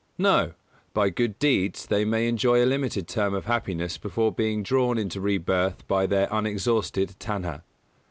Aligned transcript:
No; 0.17 0.53
by 0.95 1.11
good 1.11 1.37
deeds 1.37 1.85
they 1.85 2.05
may 2.05 2.27
enjoy 2.27 2.63
a 2.63 2.65
limited 2.65 3.07
term 3.07 3.35
of 3.35 3.45
happiness 3.45 3.99
before 3.99 4.31
being 4.31 4.63
drawn 4.63 4.97
into 4.97 5.21
rebirth 5.21 5.87
by 5.87 6.07
their 6.07 6.27
unexhausted 6.33 7.13
tanhā. 7.19 7.61